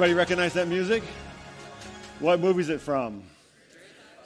[0.00, 1.02] Anybody recognize that music?
[2.20, 3.22] What movie is it from?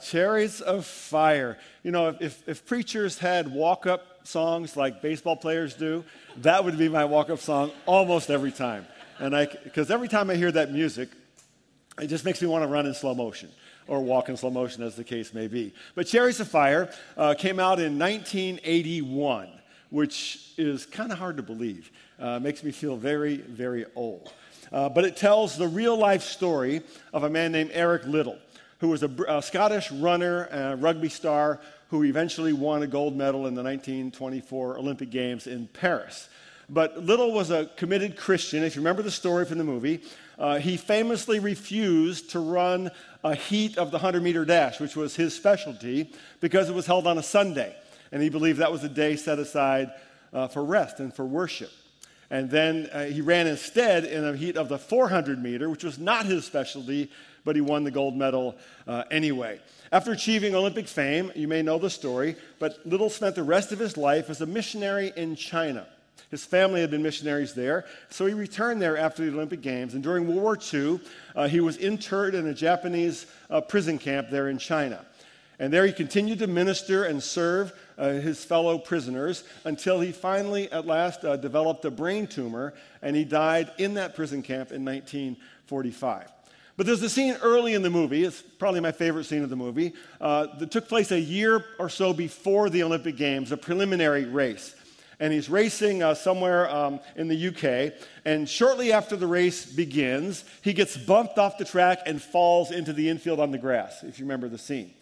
[0.01, 1.57] Chariots of Fire.
[1.83, 6.05] You know, if, if, preachers had walk up songs like baseball players do,
[6.37, 8.87] that would be my walk up song almost every time.
[9.19, 11.09] And I, because every time I hear that music,
[11.99, 13.49] it just makes me want to run in slow motion
[13.85, 15.73] or walk in slow motion, as the case may be.
[15.93, 19.49] But Chariots of Fire uh, came out in 1981,
[19.89, 21.91] which is kind of hard to believe.
[22.19, 24.31] Uh, makes me feel very, very old.
[24.71, 26.81] Uh, but it tells the real life story
[27.13, 28.37] of a man named Eric Liddell,
[28.79, 33.47] who was a, a Scottish runner, a rugby star, who eventually won a gold medal
[33.47, 36.29] in the 1924 Olympic Games in Paris.
[36.67, 38.63] But Liddell was a committed Christian.
[38.63, 40.01] If you remember the story from the movie,
[40.39, 42.89] uh, he famously refused to run
[43.23, 47.07] a heat of the 100 meter dash, which was his specialty, because it was held
[47.07, 47.75] on a Sunday.
[48.15, 49.91] And he believed that was a day set aside
[50.31, 51.69] uh, for rest and for worship.
[52.29, 55.99] And then uh, he ran instead in a heat of the 400 meter, which was
[55.99, 57.11] not his specialty,
[57.43, 58.55] but he won the gold medal
[58.87, 59.59] uh, anyway.
[59.91, 63.79] After achieving Olympic fame, you may know the story, but Liddell spent the rest of
[63.79, 65.85] his life as a missionary in China.
[66.31, 69.93] His family had been missionaries there, so he returned there after the Olympic Games.
[69.93, 71.01] And during World War II,
[71.35, 75.05] uh, he was interred in a Japanese uh, prison camp there in China.
[75.59, 80.71] And there he continued to minister and serve uh, his fellow prisoners until he finally,
[80.71, 84.83] at last, uh, developed a brain tumor and he died in that prison camp in
[84.83, 86.31] 1945.
[86.77, 89.55] But there's a scene early in the movie, it's probably my favorite scene of the
[89.55, 94.25] movie, uh, that took place a year or so before the Olympic Games, a preliminary
[94.25, 94.75] race.
[95.17, 97.93] And he's racing uh, somewhere um, in the UK.
[98.25, 102.91] And shortly after the race begins, he gets bumped off the track and falls into
[102.91, 104.93] the infield on the grass, if you remember the scene.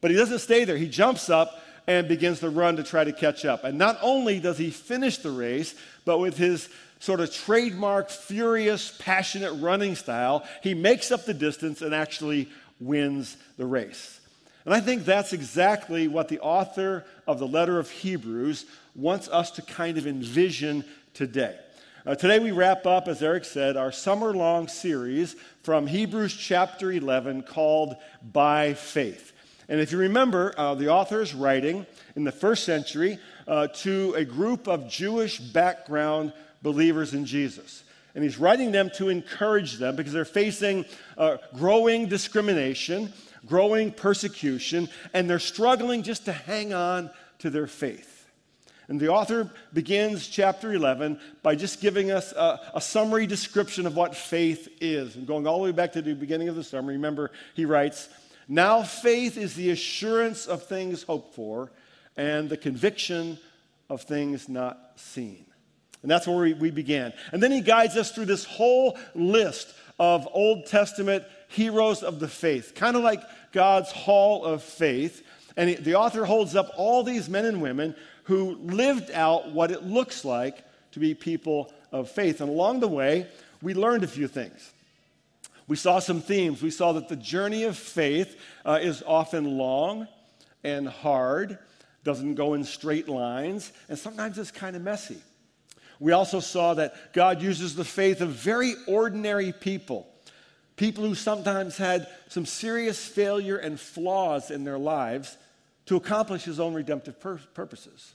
[0.00, 0.76] But he doesn't stay there.
[0.76, 3.64] He jumps up and begins to run to try to catch up.
[3.64, 6.68] And not only does he finish the race, but with his
[7.00, 12.48] sort of trademark, furious, passionate running style, he makes up the distance and actually
[12.78, 14.20] wins the race.
[14.64, 19.50] And I think that's exactly what the author of the letter of Hebrews wants us
[19.52, 20.84] to kind of envision
[21.14, 21.58] today.
[22.04, 26.90] Uh, today, we wrap up, as Eric said, our summer long series from Hebrews chapter
[26.90, 27.96] 11 called
[28.32, 29.31] By Faith.
[29.72, 33.18] And if you remember, uh, the author is writing in the first century
[33.48, 37.82] uh, to a group of Jewish background believers in Jesus.
[38.14, 40.84] And he's writing them to encourage them because they're facing
[41.16, 43.14] uh, growing discrimination,
[43.46, 48.12] growing persecution, and they're struggling just to hang on to their faith.
[48.88, 53.96] And the author begins chapter 11 by just giving us a, a, summary description of
[53.96, 55.16] what faith is.
[55.16, 58.10] And going all the way back to the beginning of the summary, remember, he writes,
[58.52, 61.72] now, faith is the assurance of things hoped for
[62.18, 63.38] and the conviction
[63.88, 65.46] of things not seen.
[66.02, 67.14] And that's where we, we began.
[67.32, 72.28] And then he guides us through this whole list of Old Testament heroes of the
[72.28, 75.26] faith, kind of like God's hall of faith.
[75.56, 79.70] And he, the author holds up all these men and women who lived out what
[79.70, 82.42] it looks like to be people of faith.
[82.42, 83.28] And along the way,
[83.62, 84.72] we learned a few things.
[85.72, 86.60] We saw some themes.
[86.60, 90.06] We saw that the journey of faith uh, is often long
[90.62, 91.58] and hard,
[92.04, 95.16] doesn't go in straight lines, and sometimes it's kind of messy.
[95.98, 100.06] We also saw that God uses the faith of very ordinary people,
[100.76, 105.38] people who sometimes had some serious failure and flaws in their lives
[105.86, 108.12] to accomplish his own redemptive pur- purposes.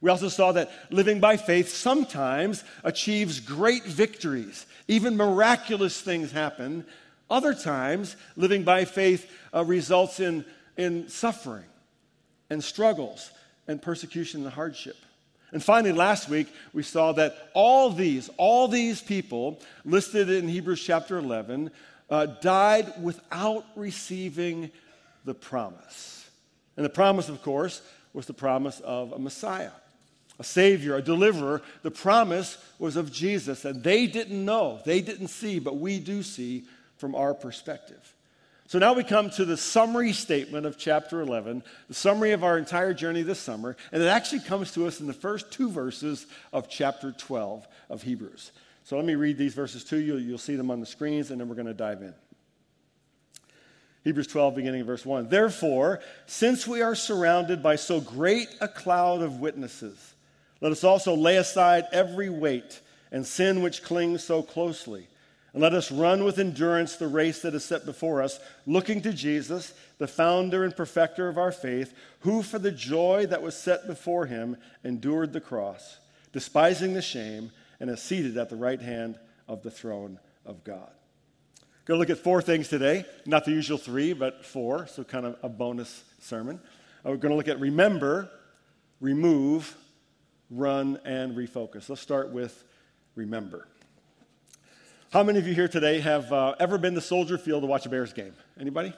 [0.00, 4.66] We also saw that living by faith sometimes achieves great victories.
[4.86, 6.84] Even miraculous things happen.
[7.28, 10.44] Other times, living by faith uh, results in,
[10.76, 11.64] in suffering
[12.48, 13.30] and struggles
[13.66, 14.96] and persecution and hardship.
[15.50, 20.82] And finally, last week, we saw that all these, all these people listed in Hebrews
[20.82, 21.70] chapter 11
[22.08, 24.70] uh, died without receiving
[25.24, 26.28] the promise.
[26.76, 29.70] And the promise, of course, was the promise of a Messiah
[30.38, 31.62] a Savior, a deliverer.
[31.82, 36.22] The promise was of Jesus, and they didn't know, they didn't see, but we do
[36.22, 36.64] see
[36.96, 38.14] from our perspective.
[38.68, 42.58] So now we come to the summary statement of chapter 11, the summary of our
[42.58, 46.26] entire journey this summer, and it actually comes to us in the first two verses
[46.52, 48.52] of chapter 12 of Hebrews.
[48.84, 50.18] So let me read these verses to you.
[50.18, 52.14] You'll see them on the screens, and then we're going to dive in.
[54.04, 55.28] Hebrews 12, beginning verse 1.
[55.28, 60.14] Therefore, since we are surrounded by so great a cloud of witnesses,
[60.60, 62.80] let us also lay aside every weight
[63.12, 65.06] and sin which clings so closely.
[65.52, 69.12] And let us run with endurance the race that is set before us, looking to
[69.12, 73.86] Jesus, the founder and perfecter of our faith, who for the joy that was set
[73.86, 75.98] before him endured the cross,
[76.32, 77.50] despising the shame,
[77.80, 80.90] and is seated at the right hand of the throne of God.
[81.88, 83.06] Going to look at four things today.
[83.24, 86.60] Not the usual three, but four, so kind of a bonus sermon.
[87.02, 88.28] Uh, we're going to look at remember,
[89.00, 89.74] remove,
[90.50, 91.88] run, and refocus.
[91.88, 92.64] Let's start with
[93.14, 93.66] remember.
[95.12, 97.86] How many of you here today have uh, ever been to Soldier Field to watch
[97.86, 98.34] a Bears game?
[98.60, 98.92] Anybody?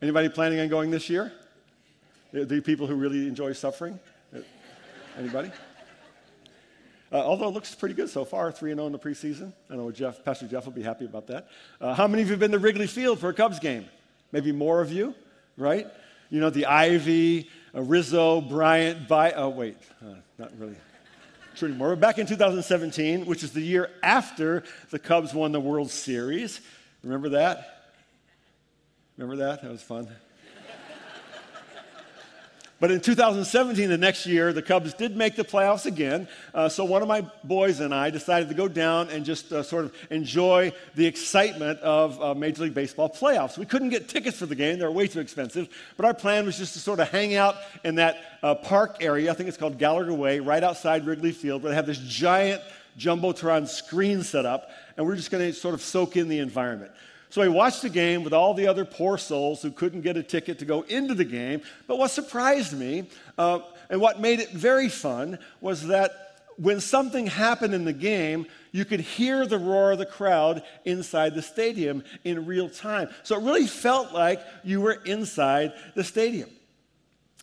[0.00, 1.32] Anybody planning on going this year?
[2.32, 3.98] The people who really enjoy suffering?
[5.18, 5.50] Anybody?
[7.10, 9.52] Uh, although it looks pretty good so far, 3 0 in the preseason.
[9.70, 11.48] I know Jeff, Pastor Jeff will be happy about that.
[11.80, 13.86] Uh, how many of you have been to Wrigley Field for a Cubs game?
[14.30, 15.14] Maybe more of you,
[15.56, 15.86] right?
[16.28, 20.76] You know, the Ivy, uh, Rizzo, Bryant, by, oh, wait, uh, not really
[21.56, 21.90] true anymore.
[21.90, 26.60] But back in 2017, which is the year after the Cubs won the World Series.
[27.02, 27.92] Remember that?
[29.16, 29.62] Remember that?
[29.62, 30.08] That was fun.
[32.80, 36.28] But in 2017, the next year, the Cubs did make the playoffs again.
[36.54, 39.64] Uh, so one of my boys and I decided to go down and just uh,
[39.64, 43.58] sort of enjoy the excitement of uh, Major League Baseball playoffs.
[43.58, 45.68] We couldn't get tickets for the game, they were way too expensive.
[45.96, 49.28] But our plan was just to sort of hang out in that uh, park area.
[49.32, 52.62] I think it's called Gallagher Way, right outside Wrigley Field, where they have this giant
[52.96, 54.70] Jumbotron screen set up.
[54.96, 56.92] And we're just going to sort of soak in the environment.
[57.30, 60.22] So he watched the game with all the other poor souls who couldn't get a
[60.22, 61.60] ticket to go into the game.
[61.86, 63.60] But what surprised me uh,
[63.90, 68.84] and what made it very fun was that when something happened in the game, you
[68.84, 73.08] could hear the roar of the crowd inside the stadium in real time.
[73.22, 76.50] So it really felt like you were inside the stadium.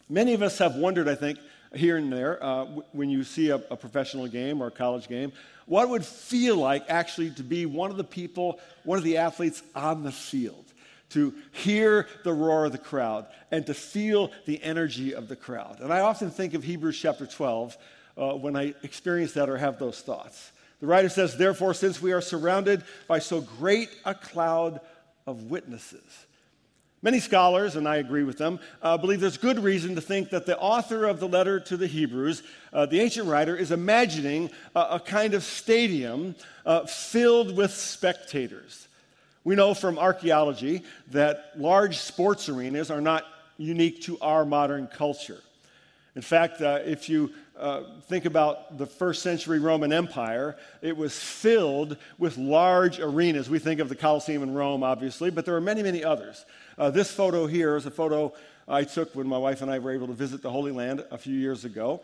[0.10, 1.40] Many of us have wondered, I think,
[1.74, 5.32] here and there, uh, when you see a, a professional game or a college game,
[5.66, 9.18] what it would feel like actually to be one of the people, one of the
[9.18, 10.66] athletes on the field,
[11.10, 15.80] to hear the roar of the crowd and to feel the energy of the crowd.
[15.80, 17.78] And I often think of Hebrews chapter 12
[18.18, 20.52] uh, when I experience that or have those thoughts.
[20.80, 24.82] The writer says, Therefore, since we are surrounded by so great a cloud
[25.26, 26.26] of witnesses,
[27.06, 30.48] Many scholars, and I agree with them, uh, believe there's good reason to think that
[30.48, 32.42] the author of the letter to the Hebrews,
[32.74, 36.34] uh, the ancient writer, is imagining a, a kind of stadium
[36.66, 38.88] uh, filled with spectators.
[39.44, 40.82] We know from archaeology
[41.12, 43.24] that large sports arenas are not
[43.60, 45.42] unique to our modern culture.
[46.16, 51.16] In fact, uh, if you uh, think about the first century Roman Empire, it was
[51.16, 53.48] filled with large arenas.
[53.48, 56.46] We think of the Colosseum in Rome, obviously, but there are many, many others.
[56.78, 58.34] Uh, this photo here is a photo
[58.68, 61.18] I took when my wife and I were able to visit the Holy Land a
[61.18, 62.02] few years ago.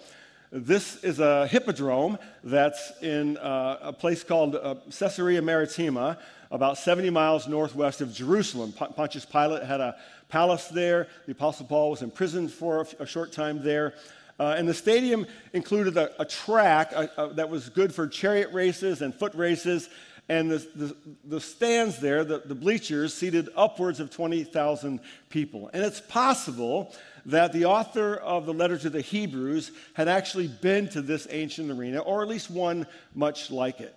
[0.50, 6.18] This is a hippodrome that's in uh, a place called uh, Caesarea Maritima,
[6.51, 8.71] about 70 miles northwest of Jerusalem.
[8.71, 9.97] P- Pontius Pilate had a
[10.29, 11.07] palace there.
[11.25, 13.94] The Apostle Paul was imprisoned for a, f- a short time there.
[14.39, 19.01] Uh, and the stadium included a, a track uh, that was good for chariot races
[19.01, 19.90] and foot races
[20.31, 20.95] and the, the,
[21.26, 25.69] the stands there, the, the bleachers, seated upwards of 20,000 people.
[25.73, 26.95] And it's possible
[27.26, 31.69] that the author of the letter to the Hebrews had actually been to this ancient
[31.69, 33.94] arena, or at least one much like it.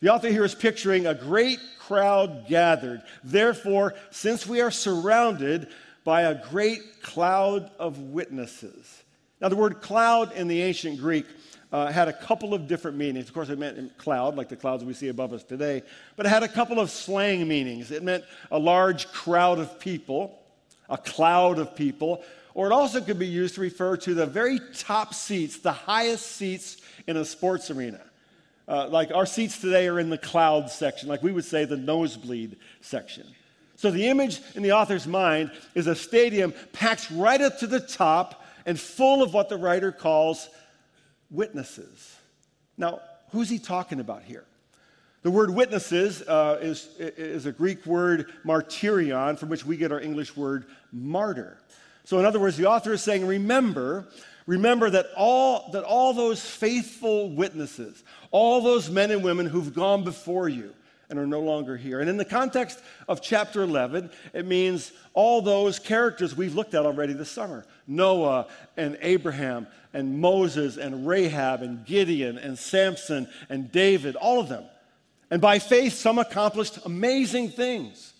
[0.00, 3.02] The author here is picturing a great crowd gathered.
[3.22, 5.68] Therefore, since we are surrounded
[6.02, 9.04] by a great cloud of witnesses.
[9.40, 11.26] Now, the word cloud in the ancient Greek
[11.76, 13.28] uh, had a couple of different meanings.
[13.28, 15.82] Of course, it meant cloud, like the clouds we see above us today,
[16.16, 17.90] but it had a couple of slang meanings.
[17.90, 20.38] It meant a large crowd of people,
[20.88, 22.22] a cloud of people,
[22.54, 26.24] or it also could be used to refer to the very top seats, the highest
[26.24, 28.00] seats in a sports arena.
[28.66, 31.76] Uh, like our seats today are in the cloud section, like we would say the
[31.76, 33.26] nosebleed section.
[33.74, 37.80] So the image in the author's mind is a stadium packed right up to the
[37.80, 40.48] top and full of what the writer calls
[41.36, 42.16] witnesses.
[42.76, 43.00] Now,
[43.30, 44.44] who's he talking about here?
[45.22, 50.00] The word witnesses uh, is, is a Greek word martyrion, from which we get our
[50.00, 51.58] English word martyr.
[52.04, 54.06] So, in other words, the author is saying, remember,
[54.46, 60.04] remember that all, that all those faithful witnesses, all those men and women who've gone
[60.04, 60.72] before you,
[61.08, 62.00] and are no longer here.
[62.00, 66.84] And in the context of chapter 11, it means all those characters we've looked at
[66.86, 68.46] already this summer Noah
[68.76, 74.64] and Abraham and Moses and Rahab and Gideon and Samson and David, all of them.
[75.30, 78.12] And by faith, some accomplished amazing things.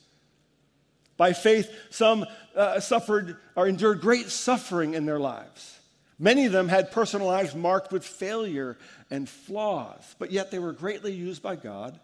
[1.16, 5.78] By faith, some uh, suffered or endured great suffering in their lives.
[6.18, 8.78] Many of them had personal lives marked with failure
[9.10, 11.98] and flaws, but yet they were greatly used by God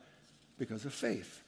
[0.62, 1.42] because of faith.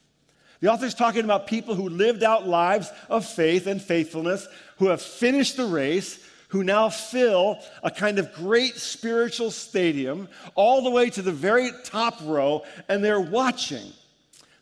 [0.59, 4.45] The author is talking about people who lived out lives of faith and faithfulness,
[4.77, 6.19] who have finished the race,
[6.49, 11.71] who now fill a kind of great spiritual stadium all the way to the very
[11.85, 13.93] top row, and they're watching.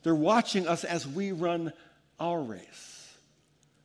[0.04, 1.74] They're watching us as we run
[2.20, 3.12] our race.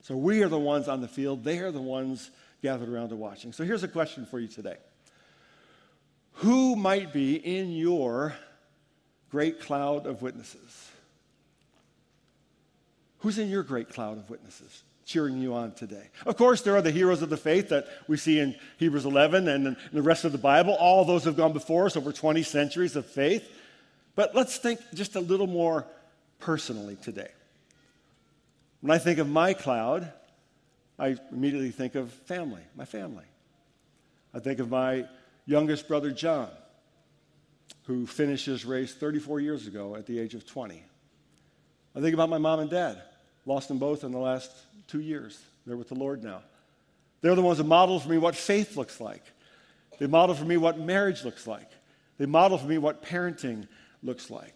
[0.02, 2.30] So we are the ones on the field, they are the ones
[2.62, 3.54] gathered around to watching.
[3.54, 4.76] So here's a question for you today
[6.32, 8.34] Who might be in your
[9.30, 10.90] great cloud of witnesses?
[13.20, 14.82] Who's in your great cloud of witnesses?
[15.08, 16.10] cheering you on today.
[16.26, 19.48] Of course, there are the heroes of the faith that we see in Hebrews 11
[19.48, 20.74] and in the rest of the Bible.
[20.74, 23.50] All those have gone before us over 20 centuries of faith.
[24.14, 25.86] But let's think just a little more
[26.40, 27.30] personally today.
[28.82, 30.12] When I think of my cloud,
[30.98, 33.24] I immediately think of family, my family.
[34.34, 35.06] I think of my
[35.46, 36.50] youngest brother, John,
[37.88, 40.84] who finished his race 34 years ago at the age of 20.
[41.96, 43.00] I think about my mom and dad,
[43.46, 44.52] lost them both in the last
[44.88, 45.40] two years.
[45.66, 46.42] They're with the Lord now.
[47.22, 49.22] They're the ones that model for me what faith looks like.
[49.98, 51.68] They model for me what marriage looks like.
[52.18, 53.66] They model for me what parenting
[54.02, 54.54] looks like.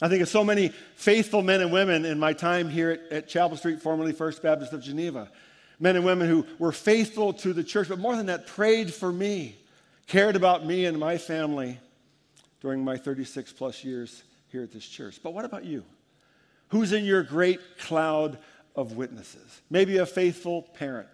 [0.00, 3.28] I think of so many faithful men and women in my time here at, at
[3.28, 5.28] Chapel Street, formerly First Baptist of Geneva.
[5.80, 9.10] Men and women who were faithful to the church, but more than that, prayed for
[9.10, 9.56] me,
[10.06, 11.80] cared about me and my family
[12.60, 15.20] during my 36 plus years here at this church.
[15.22, 15.84] But what about you?
[16.68, 18.38] Who's in your great cloud
[18.74, 19.60] of witnesses?
[19.70, 21.08] Maybe a faithful parent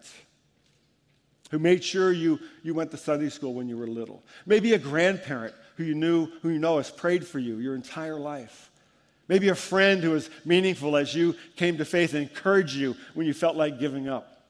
[1.50, 4.22] who made sure you, you went to Sunday school when you were little.
[4.46, 8.18] Maybe a grandparent who you knew, who you know has prayed for you your entire
[8.18, 8.70] life.
[9.28, 13.26] Maybe a friend who was meaningful as you came to faith and encouraged you when
[13.26, 14.42] you felt like giving up.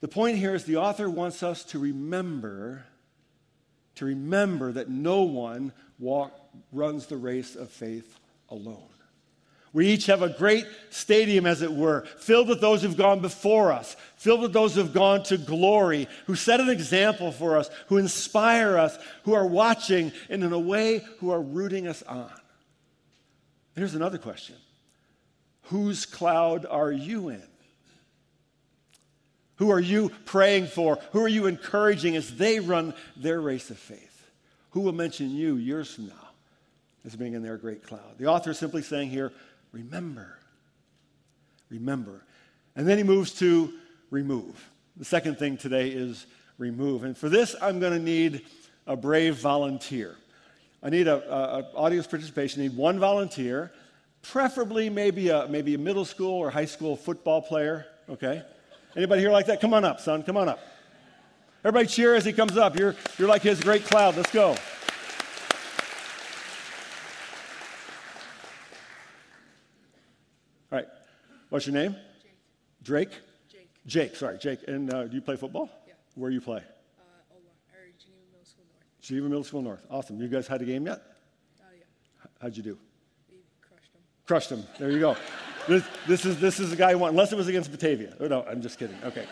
[0.00, 2.84] The point here is the author wants us to remember,
[3.96, 6.32] to remember that no one walk,
[6.72, 8.18] runs the race of faith
[8.50, 8.92] alone.
[9.72, 13.72] We each have a great stadium, as it were, filled with those who've gone before
[13.72, 17.96] us, filled with those who've gone to glory, who set an example for us, who
[17.96, 22.30] inspire us, who are watching, and in a way, who are rooting us on.
[23.74, 24.56] Here's another question
[25.64, 27.42] Whose cloud are you in?
[29.62, 30.98] Who are you praying for?
[31.12, 34.28] Who are you encouraging as they run their race of faith?
[34.70, 36.30] Who will mention you years from now
[37.04, 38.18] as being in their great cloud?
[38.18, 39.30] The author is simply saying here,
[39.70, 40.36] remember.
[41.70, 42.24] Remember.
[42.74, 43.72] And then he moves to
[44.10, 44.68] remove.
[44.96, 46.26] The second thing today is
[46.58, 47.04] remove.
[47.04, 48.44] And for this, I'm going to need
[48.88, 50.16] a brave volunteer.
[50.82, 52.62] I need a, a, a, audience participation.
[52.62, 53.70] I need one volunteer,
[54.22, 57.86] preferably maybe a, maybe a middle school or high school football player.
[58.10, 58.42] Okay?
[58.94, 59.60] Anybody here like that?
[59.60, 60.22] Come on up, son.
[60.22, 60.58] Come on up.
[61.64, 62.78] Everybody cheer as he comes up.
[62.78, 64.16] You're, you're like his great cloud.
[64.16, 64.48] Let's go.
[64.50, 64.56] All
[70.70, 70.86] right.
[71.48, 71.96] What's your name?
[72.22, 72.32] Jake.
[72.82, 73.20] Drake?
[73.48, 73.70] Jake.
[73.86, 74.60] Jake, sorry, Jake.
[74.68, 75.70] And uh, do you play football?
[75.86, 75.94] Yeah.
[76.14, 76.58] Where do you play?
[76.58, 76.60] Uh,
[77.30, 77.40] Ola,
[77.72, 79.00] or Geneva Middle School North.
[79.00, 79.86] Geneva Middle School North.
[79.90, 80.20] Awesome.
[80.20, 81.00] You guys had a game yet?
[81.60, 81.84] Oh, yeah.
[82.42, 82.78] How'd you do?
[83.30, 84.02] We crushed them.
[84.26, 84.64] Crushed him.
[84.78, 85.16] There you go.
[85.68, 88.14] This, this, is, this is the guy who won, unless it was against Batavia.
[88.20, 88.96] Oh, no, I'm just kidding.
[89.04, 89.26] Okay.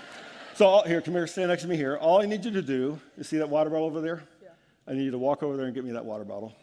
[0.55, 1.97] So all, here, come here, stand next to me here.
[1.97, 4.23] All I need you to do, you see that water bottle over there?
[4.43, 4.49] Yeah.
[4.87, 6.55] I need you to walk over there and get me that water bottle.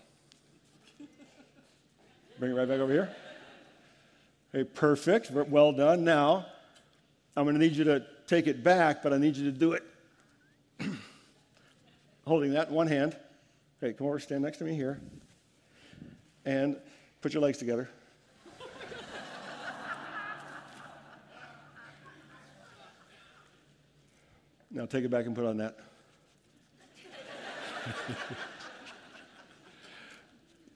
[2.40, 3.10] Bring it right back over here.
[4.54, 5.32] Okay, perfect.
[5.32, 6.04] Well done.
[6.04, 6.46] Now,
[7.36, 9.74] I'm going to need you to take it back, but I need you to do
[9.74, 9.84] it
[12.26, 13.18] holding that in one hand.
[13.82, 15.00] Okay, come over, stand next to me here.
[16.46, 16.78] And
[17.22, 17.90] put your legs together.
[24.78, 25.76] Now take it back and put on that.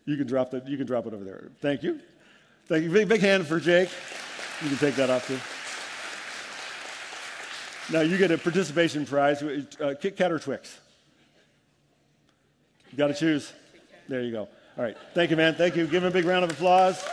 [0.05, 0.67] you can drop that.
[0.67, 1.51] You can drop it over there.
[1.61, 1.99] Thank you.
[2.65, 2.89] Thank you.
[2.89, 3.89] Big, big hand for Jake.
[4.63, 5.37] You can take that off too.
[7.93, 9.43] Now you get a participation prize.
[9.43, 10.79] Uh, Kit Kat or Twix?
[12.89, 13.53] You got to choose.
[14.07, 14.47] There you go.
[14.77, 14.97] All right.
[15.13, 15.53] Thank you, man.
[15.53, 15.85] Thank you.
[15.85, 17.07] Give him a big round of applause.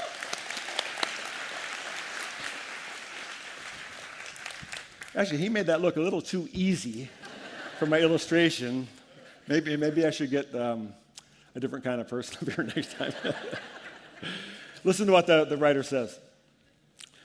[5.18, 7.10] Actually, he made that look a little too easy
[7.80, 8.87] for my illustration.
[9.48, 10.94] Maybe, maybe I should get um,
[11.56, 13.12] a different kind of person up here next time.
[14.84, 16.16] Listen to what the, the writer says.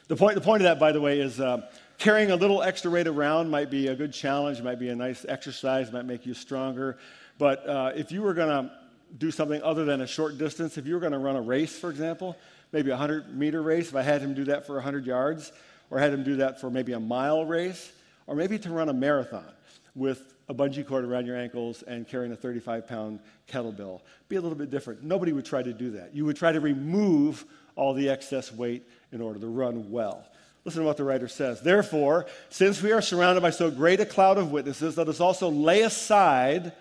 [0.08, 1.70] The point, the point of that, by the way, is uh,
[2.00, 5.24] carrying a little extra weight around might be a good challenge, might be a nice
[5.30, 6.98] exercise, might make you stronger.
[7.38, 8.72] But uh, if you were going to
[9.20, 11.78] do something other than a short distance, if you were going to run a race,
[11.78, 12.38] for example,
[12.72, 15.52] maybe a 100 meter race, if I had him do that for 100 yards,
[15.94, 17.92] or had him do that for maybe a mile race,
[18.26, 19.46] or maybe to run a marathon
[19.94, 24.02] with a bungee cord around your ankles and carrying a 35 pound kettlebell.
[24.28, 25.04] Be a little bit different.
[25.04, 26.16] Nobody would try to do that.
[26.16, 27.46] You would try to remove
[27.76, 30.26] all the excess weight in order to run well.
[30.66, 31.62] Listen to what the writer says.
[31.62, 35.50] Therefore, since we are surrounded by so great a cloud of witnesses, let us also
[35.50, 36.74] lay aside,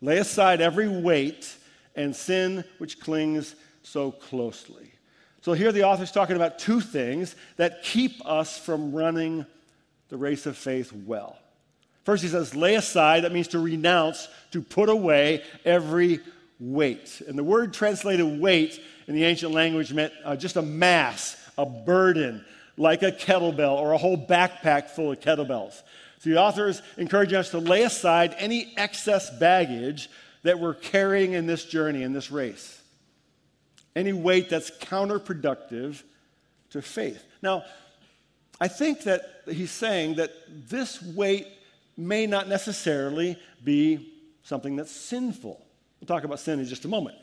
[0.00, 1.54] lay aside every weight
[1.94, 3.54] and sin which clings
[3.84, 4.95] so closely.
[5.46, 9.46] So here the author's talking about two things that keep us from running
[10.08, 11.38] the race of faith well.
[12.02, 16.18] First, he says, lay aside, that means to renounce, to put away every
[16.58, 17.22] weight.
[17.28, 21.64] And the word translated weight in the ancient language meant uh, just a mass, a
[21.64, 22.44] burden,
[22.76, 25.80] like a kettlebell or a whole backpack full of kettlebells.
[26.18, 30.10] So the author is encouraging us to lay aside any excess baggage
[30.42, 32.75] that we're carrying in this journey, in this race.
[33.96, 36.04] Any weight that's counterproductive
[36.70, 37.24] to faith.
[37.42, 37.64] Now,
[38.60, 40.30] I think that he's saying that
[40.68, 41.48] this weight
[41.96, 44.12] may not necessarily be
[44.44, 45.60] something that's sinful.
[46.00, 47.16] We'll talk about sin in just a moment.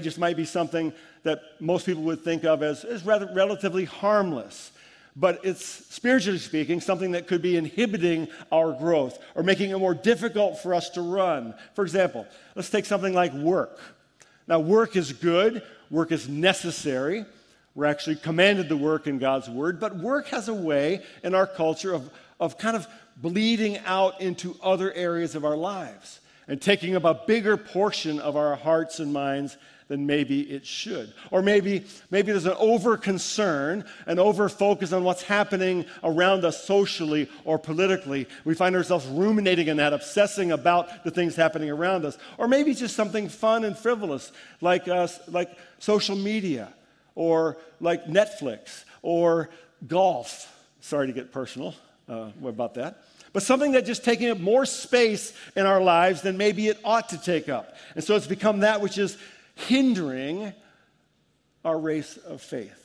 [0.00, 4.72] Just might be something that most people would think of as, as rather relatively harmless
[5.16, 9.94] but it's spiritually speaking something that could be inhibiting our growth or making it more
[9.94, 11.54] difficult for us to run.
[11.74, 13.78] For example, let's take something like work.
[14.48, 15.62] Now, work is good,
[15.94, 17.24] work is necessary.
[17.76, 21.46] We're actually commanded to work in God's word, but work has a way in our
[21.46, 22.10] culture of,
[22.40, 22.86] of kind of
[23.16, 28.36] bleeding out into other areas of our lives and taking up a bigger portion of
[28.36, 29.56] our hearts and minds
[29.88, 31.12] than maybe it should.
[31.30, 36.64] Or maybe, maybe there's an over concern, an over focus on what's happening around us
[36.64, 38.26] socially or politically.
[38.44, 42.18] We find ourselves ruminating in that, obsessing about the things happening around us.
[42.38, 46.72] Or maybe just something fun and frivolous, like, uh, like social media,
[47.14, 49.50] or like Netflix, or
[49.86, 50.50] golf.
[50.80, 51.74] Sorry to get personal
[52.08, 53.02] uh, about that
[53.34, 57.08] but something that just taking up more space in our lives than maybe it ought
[57.08, 57.74] to take up.
[57.96, 59.18] And so it's become that which is
[59.54, 60.52] hindering
[61.64, 62.80] our race of faith.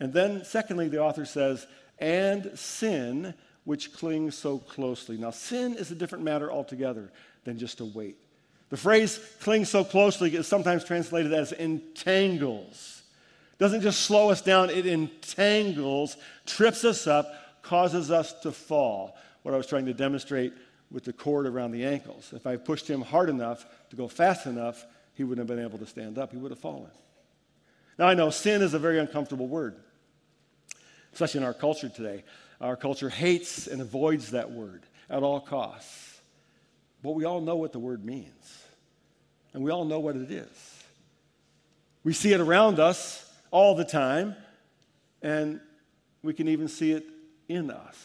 [0.00, 1.66] And then, secondly, the author says,
[1.98, 5.16] and sin which clings so closely.
[5.16, 7.12] Now, sin is a different matter altogether
[7.44, 8.16] than just a weight.
[8.70, 13.02] The phrase cling so closely is sometimes translated as entangles.
[13.58, 19.16] Doesn't just slow us down, it entangles, trips us up, causes us to fall.
[19.42, 20.52] What I was trying to demonstrate
[20.90, 22.32] with the cord around the ankles.
[22.34, 25.78] If I pushed him hard enough to go fast enough, he wouldn't have been able
[25.78, 26.32] to stand up.
[26.32, 26.90] He would have fallen.
[27.98, 29.76] Now, I know sin is a very uncomfortable word,
[31.12, 32.24] especially in our culture today.
[32.60, 36.20] Our culture hates and avoids that word at all costs.
[37.02, 38.64] But we all know what the word means,
[39.52, 40.84] and we all know what it is.
[42.04, 44.36] We see it around us all the time,
[45.20, 45.60] and
[46.22, 47.04] we can even see it
[47.48, 47.96] in us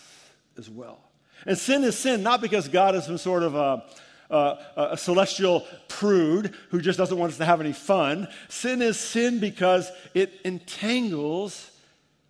[0.57, 0.99] as well.
[1.45, 3.85] And sin is sin, not because God is some sort of a
[4.29, 8.27] uh, a celestial prude who just doesn't want us to have any fun.
[8.49, 11.71] Sin is sin because it entangles,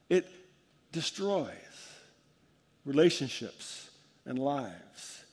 [0.09, 0.27] it
[0.91, 1.51] destroys
[2.85, 3.89] relationships
[4.25, 5.23] and lives.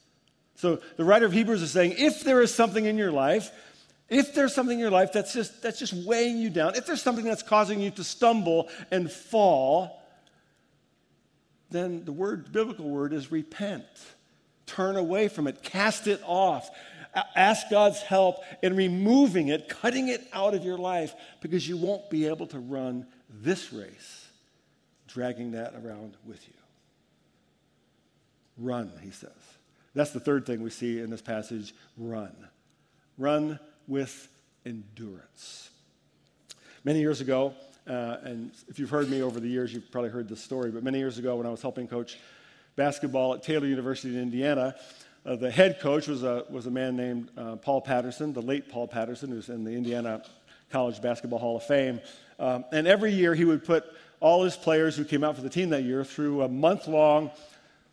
[0.57, 3.50] So the writer of Hebrews is saying if there is something in your life,
[4.09, 7.03] if there's something in your life that's just, that's just weighing you down, if there's
[7.03, 10.03] something that's causing you to stumble and fall,
[11.70, 13.85] then the word, biblical word is repent.
[14.66, 16.70] Turn away from it, cast it off.
[17.37, 22.11] Ask God's help in removing it, cutting it out of your life, because you won't
[22.11, 24.27] be able to run this race
[25.07, 26.55] dragging that around with you.
[28.59, 29.31] Run, he says.
[29.94, 32.35] That's the third thing we see in this passage run.
[33.16, 34.29] Run with
[34.66, 35.70] endurance.
[36.83, 37.55] Many years ago,
[37.87, 40.83] uh, and if you've heard me over the years, you've probably heard this story, but
[40.83, 42.18] many years ago when I was helping coach
[42.76, 44.74] basketball at Taylor University in Indiana.
[45.26, 48.68] Uh, the head coach was a, was a man named uh, Paul Patterson, the late
[48.68, 50.22] Paul Patterson, who's in the Indiana
[50.70, 52.00] College Basketball Hall of Fame.
[52.38, 53.84] Um, and every year he would put
[54.20, 57.30] all his players who came out for the team that year through a month long,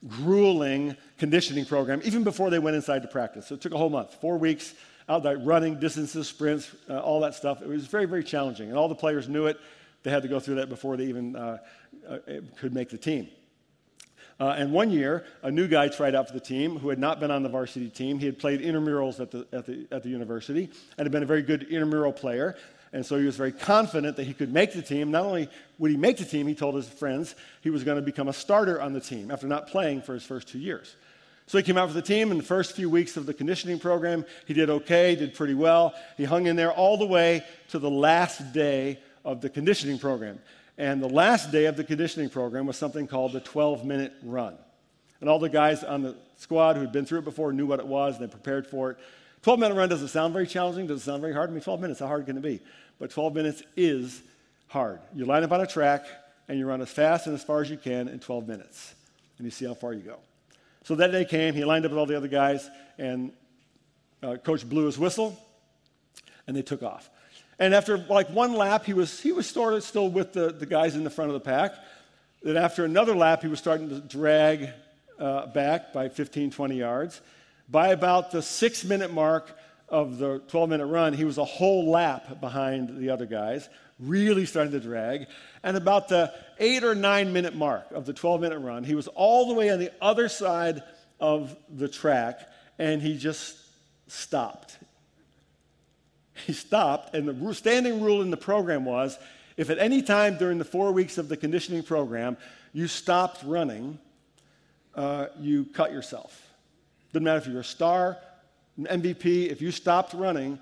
[0.08, 3.48] grueling conditioning program, even before they went inside to practice.
[3.48, 4.74] So it took a whole month, four weeks
[5.08, 7.62] out there running, distances, sprints, uh, all that stuff.
[7.62, 8.70] It was very, very challenging.
[8.70, 9.60] And all the players knew it.
[10.04, 11.58] They had to go through that before they even uh,
[12.10, 12.17] uh,
[12.58, 13.30] could make the team.
[14.42, 17.20] Uh, and one year, a new guy tried out for the team who had not
[17.20, 18.18] been on the varsity team.
[18.18, 20.64] He had played intramurals at the, at the, at the university
[20.98, 22.58] and had been a very good intramural player.
[22.92, 25.12] And so he was very confident that he could make the team.
[25.12, 28.02] Not only would he make the team, he told his friends he was going to
[28.02, 30.96] become a starter on the team after not playing for his first two years.
[31.46, 33.78] So he came out for the team in the first few weeks of the conditioning
[33.78, 34.26] program.
[34.48, 35.94] He did okay, did pretty well.
[36.18, 40.40] He hung in there all the way to the last day of the conditioning program.
[40.82, 44.58] And the last day of the conditioning program was something called the 12 minute run.
[45.20, 47.80] And all the guys on the squad who had been through it before knew what
[47.80, 48.98] it was and they prepared for it.
[49.44, 51.52] 12 minute run doesn't sound very challenging, doesn't sound very hard.
[51.52, 52.62] I mean, 12 minutes, how hard can it be?
[52.98, 54.24] But 12 minutes is
[54.70, 55.02] hard.
[55.13, 56.04] You line up on a track
[56.48, 58.96] and you run as fast and as far as you can in 12 minutes.
[59.38, 60.17] And you see how far you go.
[60.84, 62.67] So that day came, he lined up with all the other guys,
[62.98, 63.34] and
[64.24, 65.38] uh, coach blew his whistle,
[66.48, 67.08] and they took off.
[67.62, 70.65] And after like one lap, he was, he was sort of still with the, the
[70.65, 71.76] guys in the front of the pack.
[72.41, 74.69] Then after another lap, he was starting to drag
[75.19, 77.21] uh, back by 15, 20 yards.
[77.69, 79.56] By about the six minute mark
[79.89, 83.69] of the 12 minute run, he was a whole lap behind the other guys,
[84.00, 85.28] really starting to drag.
[85.62, 89.08] And about the eight or nine minute mark of the 12 minute run, he was
[89.08, 90.82] all the way on the other side
[91.19, 92.39] of the track
[92.80, 93.56] and he just
[94.08, 94.80] stopped.
[96.46, 99.18] He stopped, and the standing rule in the program was
[99.58, 102.38] if at any time during the four weeks of the conditioning program
[102.74, 104.00] you stopped running,
[104.96, 106.50] uh, you cut yourself.
[107.12, 108.18] Doesn't matter if you're a star,
[108.78, 110.60] an MVP, if you stopped running,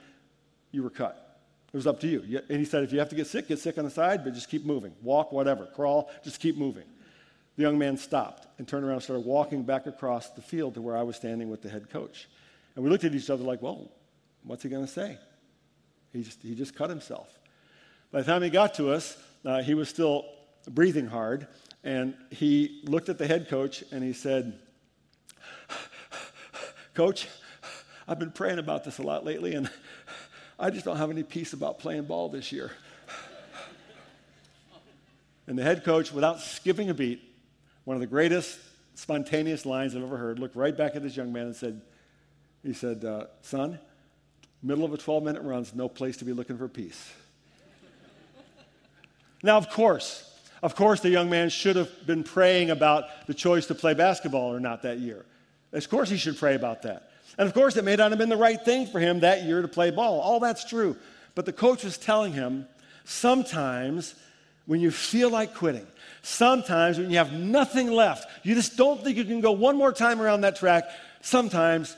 [0.72, 1.40] you were cut.
[1.72, 2.42] It was up to you.
[2.50, 4.34] And he said, if you have to get sick, get sick on the side, but
[4.34, 4.92] just keep moving.
[5.04, 6.86] Walk, whatever, crawl, just keep moving.
[7.58, 10.82] The young man stopped and turned around and started walking back across the field to
[10.82, 12.28] where I was standing with the head coach.
[12.76, 13.92] And we looked at each other like, well,
[14.44, 15.18] what's he going to say?
[16.14, 17.40] He just, he just cut himself.
[18.12, 20.26] By the time he got to us, uh, he was still
[20.68, 21.48] breathing hard,
[21.84, 24.60] and he looked at the head coach and he said,
[26.94, 27.28] Coach,
[28.08, 29.70] I've been praying about this a lot lately, and
[30.60, 32.72] I just don't have any peace about playing ball this year.
[35.48, 37.22] And the head coach, without skipping a beat,
[37.86, 38.60] one of the greatest
[38.96, 41.82] spontaneous lines I've ever heard, looked right back at this young man and said,
[42.62, 43.80] he said, uh, son,
[44.62, 47.12] middle of a 12 minute run no place to be looking for peace.
[49.44, 50.26] now, of course,
[50.62, 54.54] of course, the young man should have been praying about the choice to play basketball
[54.54, 55.26] or not that year.
[55.72, 57.12] Of course, he should pray about that.
[57.38, 59.62] And of course, it may not have been the right thing for him that year
[59.62, 60.20] to play ball.
[60.20, 60.98] All that's true.
[61.36, 62.68] But the coach was telling him
[63.06, 64.16] sometimes
[64.66, 65.88] when you feel like quitting,
[66.22, 69.94] sometimes when you have nothing left, you just don't think you can go one more
[69.94, 70.84] time around that track,
[71.22, 71.96] sometimes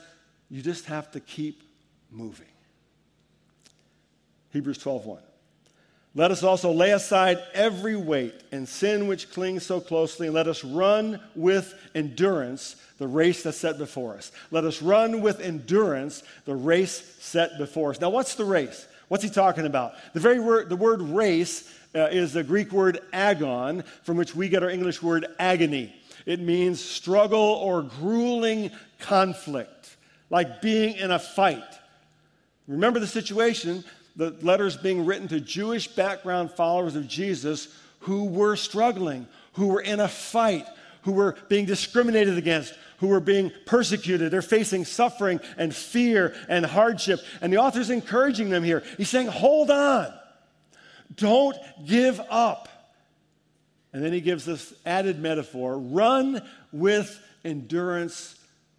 [0.48, 1.62] you just have to keep
[2.10, 2.46] moving.
[4.52, 5.18] Hebrews 12:1.
[6.14, 10.46] Let us also lay aside every weight and sin which clings so closely, and let
[10.46, 14.30] us run with endurance the race that's set before us.
[14.50, 18.00] Let us run with endurance the race set before us.
[18.00, 18.86] Now, what's the race?
[19.08, 19.94] What's he talking about?
[20.12, 24.50] The very word, the word race uh, is the Greek word agon, from which we
[24.50, 25.94] get our English word agony.
[26.26, 29.96] It means struggle or grueling conflict,
[30.28, 31.64] like being in a fight.
[32.68, 33.82] Remember the situation
[34.16, 37.68] the letters being written to Jewish background followers of Jesus
[38.00, 40.66] who were struggling, who were in a fight,
[41.02, 44.30] who were being discriminated against, who were being persecuted.
[44.30, 47.20] They're facing suffering and fear and hardship.
[47.40, 48.82] And the author's encouraging them here.
[48.96, 50.12] He's saying, hold on,
[51.16, 52.68] don't give up.
[53.92, 58.36] And then he gives this added metaphor run with endurance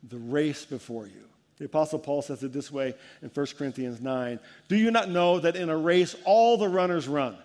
[0.08, 1.24] the race before you.
[1.58, 5.40] The Apostle Paul says it this way in 1 Corinthians 9 Do you not know
[5.40, 7.38] that in a race all the runners run,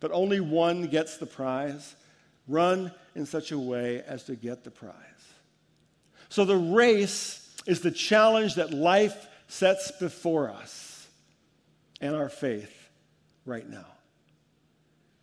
[0.00, 1.94] but only one gets the prize?
[2.48, 4.94] Run in such a way as to get the prize.
[6.28, 11.06] So the race is the challenge that life sets before us
[12.00, 12.74] and our faith
[13.44, 13.86] right now.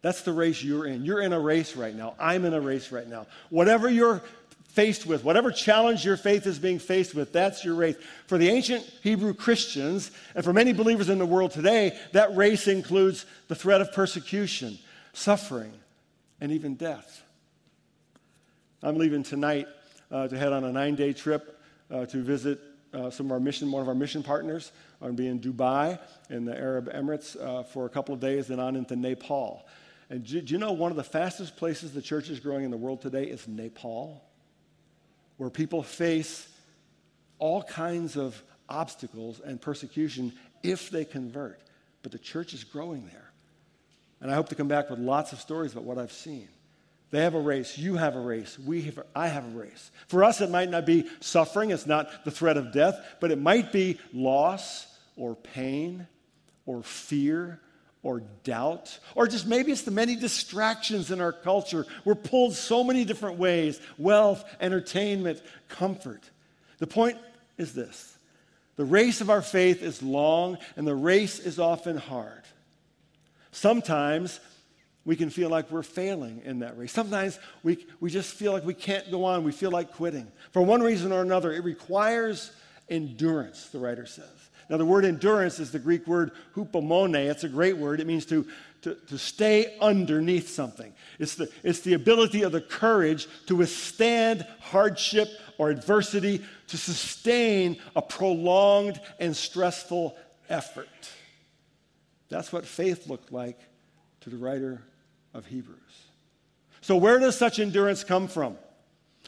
[0.02, 1.04] That's the race you're in.
[1.04, 2.14] You're in a race right now.
[2.20, 3.28] I'm in a race right now.
[3.50, 4.22] Whatever your
[4.70, 7.96] faced with, whatever challenge your faith is being faced with, that's your race.
[8.28, 12.68] For the ancient Hebrew Christians, and for many believers in the world today, that race
[12.68, 14.78] includes the threat of persecution,
[15.14, 15.74] suffering,
[16.40, 17.24] and even death.
[18.82, 19.68] I'm leaving tonight
[20.12, 21.60] uh, to head on a nine day trip
[21.92, 22.60] uh, to visit
[22.94, 24.72] uh, some of our mission, one of our mission partners.
[25.02, 28.48] I'm to be in Dubai in the Arab Emirates uh, for a couple of days,
[28.48, 29.68] then on into Nepal.
[30.10, 32.72] And do, do you know one of the fastest places the church is growing in
[32.72, 34.24] the world today is Nepal?
[35.40, 36.50] Where people face
[37.40, 41.62] all kinds of obstacles and persecution if they convert.
[42.04, 43.32] But the church is growing there.
[44.20, 46.50] And I hope to come back with lots of stories about what I've seen.
[47.12, 47.78] They have a race.
[47.78, 48.60] You have a race.
[48.60, 49.92] We have, I have a race.
[50.10, 51.72] For us, it might not be suffering.
[51.72, 56.06] It's not the threat of death, but it might be loss or pain
[56.66, 57.62] or fear
[58.02, 61.86] or doubt, or just maybe it's the many distractions in our culture.
[62.06, 66.22] We're pulled so many different ways wealth, entertainment, comfort.
[66.78, 67.18] The point
[67.58, 68.18] is this
[68.78, 72.44] the race of our faith is long, and the race is often hard.
[73.52, 74.40] Sometimes
[75.04, 76.94] we can feel like we're failing in that race.
[76.94, 79.44] Sometimes we, we just feel like we can't go on.
[79.44, 80.28] We feel like quitting.
[80.52, 82.52] For one reason or another, it requires
[82.88, 84.30] endurance, the writer says.
[84.70, 87.16] Now, the word endurance is the Greek word hupomone.
[87.16, 88.00] It's a great word.
[88.00, 88.46] It means to,
[88.84, 90.94] to, to stay underneath something.
[91.18, 95.28] It's the, it's the ability of the courage to withstand hardship
[95.58, 100.16] or adversity, to sustain a prolonged and stressful
[100.50, 100.88] effort.
[102.30, 103.60] That's what faith looked like
[104.22, 104.84] to the writer
[105.34, 105.78] of Hebrews.
[106.82, 108.56] So, where does such endurance come from?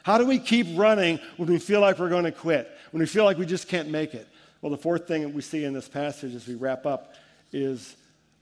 [0.03, 3.05] How do we keep running when we feel like we're going to quit, when we
[3.05, 4.27] feel like we just can't make it?
[4.61, 7.15] Well, the fourth thing that we see in this passage as we wrap up
[7.51, 7.95] is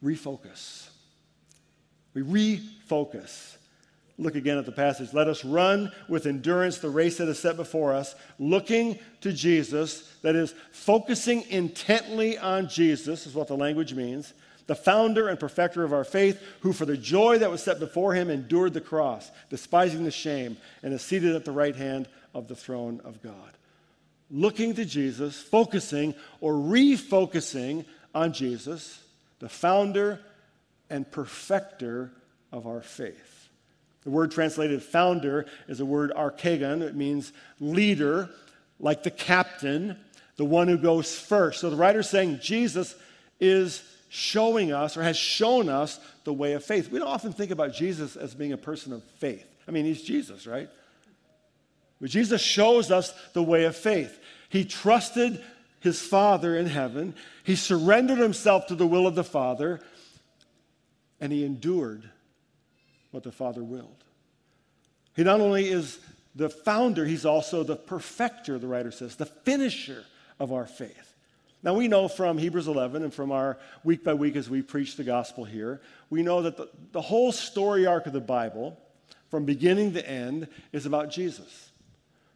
[0.03, 0.89] refocus.
[2.13, 3.55] We refocus.
[4.17, 5.13] Look again at the passage.
[5.13, 10.13] Let us run with endurance the race that is set before us, looking to Jesus,
[10.23, 14.33] that is, focusing intently on Jesus, is what the language means,
[14.67, 18.13] the founder and perfecter of our faith, who for the joy that was set before
[18.13, 22.49] him endured the cross, despising the shame, and is seated at the right hand of
[22.49, 23.53] the throne of God.
[24.31, 29.01] Looking to Jesus, focusing or refocusing on Jesus,
[29.39, 30.19] the founder
[30.89, 32.11] and perfecter
[32.51, 33.49] of our faith.
[34.03, 36.81] The word translated founder is a word archegon.
[36.81, 38.29] It means leader,
[38.79, 39.97] like the captain,
[40.37, 41.59] the one who goes first.
[41.59, 42.95] So the writer's saying Jesus
[43.39, 46.89] is showing us or has shown us the way of faith.
[46.89, 49.45] We don't often think about Jesus as being a person of faith.
[49.67, 50.69] I mean, he's Jesus, right?
[52.01, 54.19] But Jesus shows us the way of faith.
[54.49, 55.43] He trusted
[55.79, 59.79] his Father in heaven, he surrendered himself to the will of the Father,
[61.21, 62.09] and he endured
[63.11, 64.03] what the Father willed.
[65.15, 65.99] He not only is
[66.35, 70.03] the founder, he's also the perfecter, the writer says, the finisher
[70.39, 71.15] of our faith.
[71.61, 74.95] Now, we know from Hebrews 11 and from our week by week as we preach
[74.95, 78.79] the gospel here, we know that the, the whole story arc of the Bible,
[79.29, 81.71] from beginning to end, is about Jesus.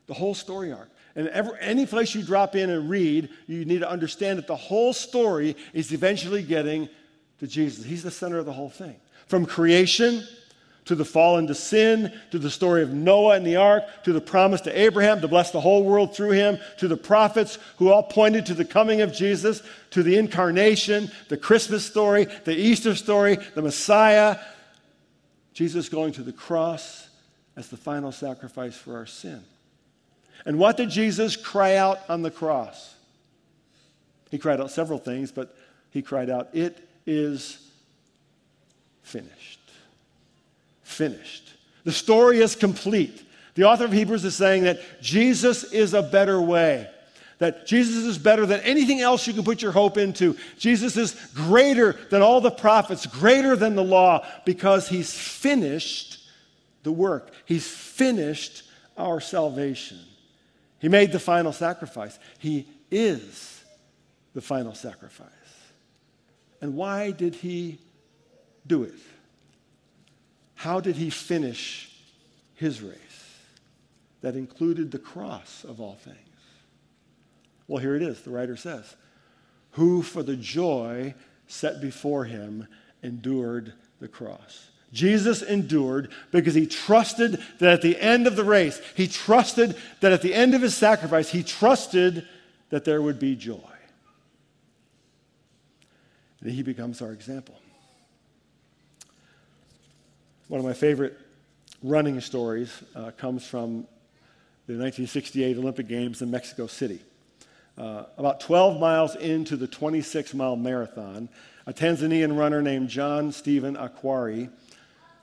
[0.07, 0.89] The whole story arc.
[1.15, 4.55] And every, any place you drop in and read, you need to understand that the
[4.55, 6.89] whole story is eventually getting
[7.39, 7.85] to Jesus.
[7.85, 8.95] He's the center of the whole thing.
[9.27, 10.23] From creation
[10.85, 14.19] to the fall into sin, to the story of Noah and the ark, to the
[14.19, 18.03] promise to Abraham to bless the whole world through him, to the prophets who all
[18.03, 19.61] pointed to the coming of Jesus,
[19.91, 24.37] to the incarnation, the Christmas story, the Easter story, the Messiah,
[25.53, 27.07] Jesus going to the cross
[27.55, 29.43] as the final sacrifice for our sin.
[30.45, 32.95] And what did Jesus cry out on the cross?
[34.31, 35.55] He cried out several things, but
[35.91, 37.59] he cried out, It is
[39.03, 39.59] finished.
[40.83, 41.53] Finished.
[41.83, 43.23] The story is complete.
[43.55, 46.89] The author of Hebrews is saying that Jesus is a better way.
[47.37, 50.35] That Jesus is better than anything else you can put your hope into.
[50.57, 56.27] Jesus is greater than all the prophets, greater than the law, because he's finished
[56.83, 57.31] the work.
[57.45, 58.63] He's finished
[58.97, 59.99] our salvation.
[60.83, 62.19] He made the final sacrifice.
[62.39, 63.63] He is
[64.33, 65.29] the final sacrifice.
[66.59, 67.79] And why did he
[68.67, 68.99] do it?
[70.55, 71.89] How did he finish
[72.55, 72.97] his race
[74.19, 76.17] that included the cross of all things?
[77.69, 78.19] Well, here it is.
[78.19, 78.97] The writer says,
[79.71, 81.15] Who for the joy
[81.47, 82.67] set before him
[83.01, 84.69] endured the cross.
[84.93, 90.13] Jesus endured because he trusted that at the end of the race, he trusted that
[90.13, 92.27] at the end of his sacrifice, he trusted
[92.69, 93.59] that there would be joy.
[96.41, 97.59] And he becomes our example.
[100.47, 101.17] One of my favorite
[101.81, 103.87] running stories uh, comes from
[104.67, 106.99] the 1968 Olympic Games in Mexico City.
[107.77, 111.29] Uh, about 12 miles into the 26 mile marathon,
[111.65, 114.49] a Tanzanian runner named John Stephen Akhwari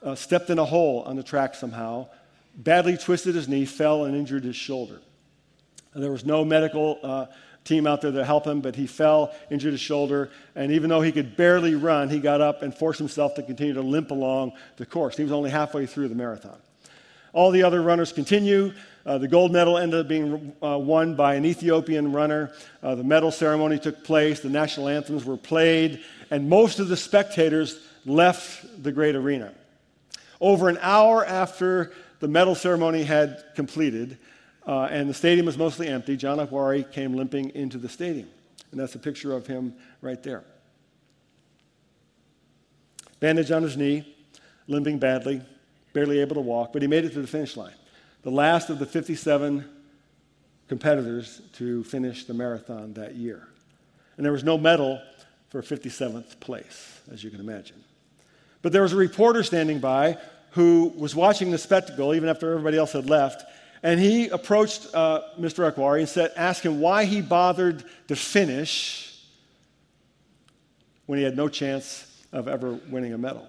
[0.03, 2.07] uh, stepped in a hole on the track somehow,
[2.55, 4.99] badly twisted his knee, fell, and injured his shoulder.
[5.93, 7.25] There was no medical uh,
[7.63, 11.01] team out there to help him, but he fell, injured his shoulder, and even though
[11.01, 14.53] he could barely run, he got up and forced himself to continue to limp along
[14.77, 15.17] the course.
[15.17, 16.57] He was only halfway through the marathon.
[17.33, 18.73] All the other runners continue.
[19.05, 22.51] Uh, the gold medal ended up being uh, won by an Ethiopian runner.
[22.83, 26.97] Uh, the medal ceremony took place, the national anthems were played, and most of the
[26.97, 29.53] spectators left the great arena.
[30.41, 34.17] Over an hour after the medal ceremony had completed,
[34.67, 36.17] uh, and the stadium was mostly empty.
[36.17, 38.27] John Akhwari came limping into the stadium.
[38.71, 40.43] And that's a picture of him right there.
[43.19, 44.15] Bandage on his knee,
[44.67, 45.41] limping badly,
[45.93, 47.75] barely able to walk, but he made it to the finish line.
[48.23, 49.63] The last of the 57
[50.67, 53.47] competitors to finish the marathon that year.
[54.17, 55.01] And there was no medal
[55.49, 57.83] for 57th place, as you can imagine.
[58.61, 60.17] But there was a reporter standing by
[60.51, 63.43] who was watching the spectacle, even after everybody else had left,
[63.83, 65.71] and he approached uh, Mr.
[65.71, 69.19] Akhwari and said, asked him why he bothered to finish
[71.07, 73.47] when he had no chance of ever winning a medal.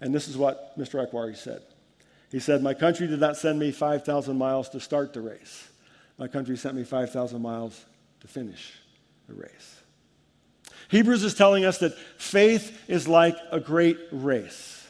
[0.00, 1.06] And this is what Mr.
[1.06, 1.62] Akhwari said.
[2.30, 5.68] He said, My country did not send me 5,000 miles to start the race.
[6.18, 7.84] My country sent me 5,000 miles
[8.20, 8.72] to finish
[9.28, 9.82] the race.
[10.88, 14.86] Hebrews is telling us that faith is like a great race.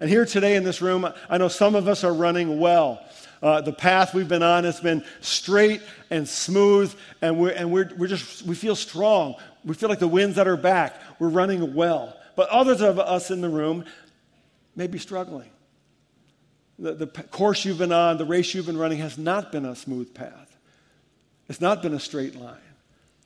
[0.00, 3.04] And here today in this room, I know some of us are running well.
[3.42, 7.90] Uh, the path we've been on has been straight and smooth, and, we're, and we're,
[7.96, 9.34] we're just, we feel strong.
[9.64, 11.00] We feel like the wind's at our back.
[11.18, 12.16] We're running well.
[12.36, 13.84] But others of us in the room
[14.74, 15.50] may be struggling.
[16.78, 19.76] The, the course you've been on, the race you've been running, has not been a
[19.76, 20.56] smooth path.
[21.48, 22.56] It's not been a straight line.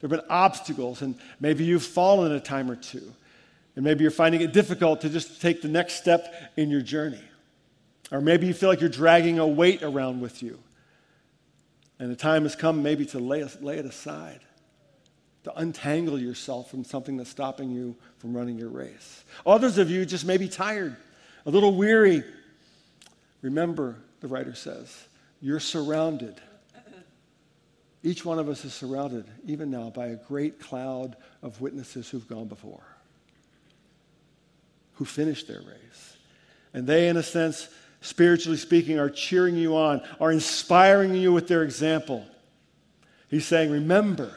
[0.01, 3.13] There have been obstacles, and maybe you've fallen a time or two.
[3.75, 7.23] And maybe you're finding it difficult to just take the next step in your journey.
[8.11, 10.59] Or maybe you feel like you're dragging a weight around with you.
[11.99, 14.41] And the time has come maybe to lay, lay it aside,
[15.45, 19.25] to untangle yourself from something that's stopping you from running your race.
[19.47, 20.97] Others of you just may be tired,
[21.47, 22.23] a little weary.
[23.43, 25.07] Remember, the writer says,
[25.41, 26.41] you're surrounded.
[28.07, 32.29] Each one of us is surrounded, even now, by a great cloud of witnesses who've
[32.29, 32.85] gone before,
[34.93, 36.17] who finished their race.
[36.73, 37.69] And they, in a sense,
[38.03, 42.25] spiritually speaking, are cheering you on, are inspiring you with their example.
[43.29, 44.33] He's saying, Remember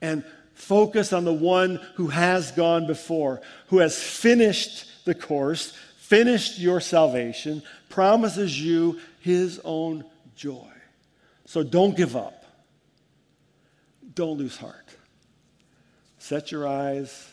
[0.00, 0.22] and
[0.54, 6.80] focus on the one who has gone before, who has finished the course, finished your
[6.80, 10.04] salvation, promises you his own
[10.36, 10.70] joy.
[11.46, 12.44] So don't give up.
[14.16, 14.88] Don't lose heart.
[16.18, 17.30] Set your eyes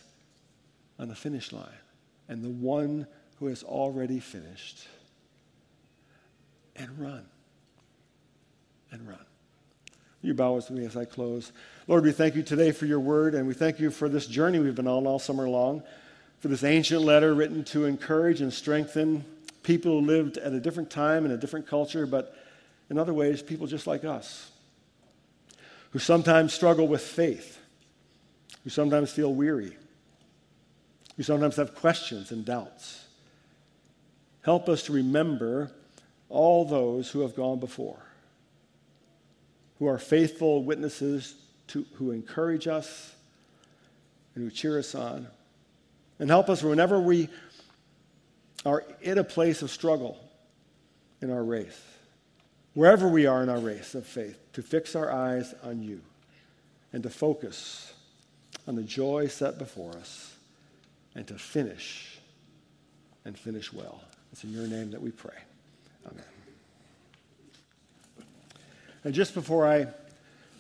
[0.99, 1.65] on the finish line
[2.29, 3.07] and the one
[3.39, 4.87] who has already finished
[6.75, 7.25] and run.
[8.91, 9.25] And run.
[10.21, 11.51] You bow with me as I close.
[11.87, 14.59] Lord, we thank you today for your word, and we thank you for this journey
[14.59, 15.83] we've been on all summer long,
[16.39, 19.25] for this ancient letter written to encourage and strengthen
[19.63, 22.37] people who lived at a different time and a different culture, but
[22.89, 24.51] in other ways, people just like us,
[25.93, 27.59] who sometimes struggle with faith,
[28.63, 29.77] who sometimes feel weary,
[31.15, 33.05] who sometimes have questions and doubts.
[34.41, 35.71] Help us to remember
[36.29, 38.03] all those who have gone before,
[39.77, 41.35] who are faithful witnesses
[41.67, 43.13] to, who encourage us
[44.33, 45.27] and who cheer us on.
[46.17, 47.29] And help us whenever we
[48.65, 50.17] are in a place of struggle
[51.21, 51.79] in our race,
[52.73, 56.01] wherever we are in our race of faith, to fix our eyes on you
[56.91, 57.93] and to focus
[58.67, 60.35] on the joy set before us
[61.15, 62.19] and to finish
[63.25, 64.01] and finish well.
[64.31, 65.37] It's in your name that we pray.
[66.07, 66.23] Amen.
[69.03, 69.87] And just before I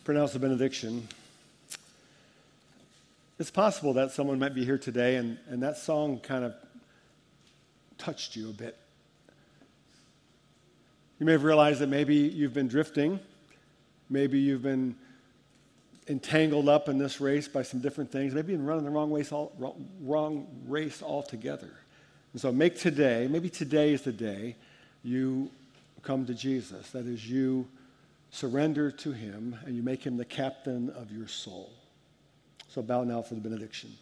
[0.03, 1.07] pronounce the benediction,
[3.39, 6.53] it's possible that someone might be here today and, and that song kind of
[7.97, 8.77] touched you a bit.
[11.23, 13.17] You may have realized that maybe you've been drifting,
[14.09, 14.93] maybe you've been
[16.09, 19.09] entangled up in this race by some different things, maybe you've been running the wrong
[19.09, 19.53] race, all,
[20.01, 21.71] wrong, race altogether.
[22.33, 24.57] And so make today, maybe today is the day
[25.01, 25.49] you
[26.01, 26.89] come to Jesus.
[26.89, 27.69] That is, you
[28.31, 31.71] surrender to him and you make him the captain of your soul.
[32.67, 33.93] So bow now for the benediction.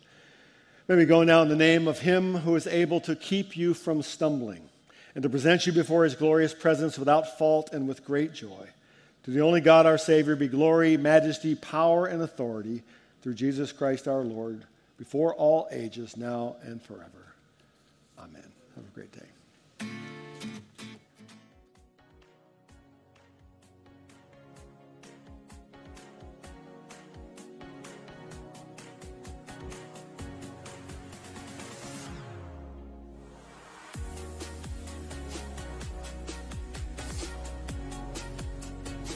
[0.87, 3.75] May we go now in the name of him who is able to keep you
[3.75, 4.70] from stumbling
[5.15, 8.67] and to present you before his glorious presence without fault and with great joy.
[9.23, 12.83] To the only God our Savior be glory, majesty, power, and authority
[13.21, 14.63] through Jesus Christ our Lord,
[14.97, 17.33] before all ages, now and forever.
[18.19, 18.43] Amen.
[18.75, 19.30] Have a great day.